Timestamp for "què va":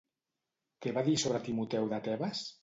0.85-1.03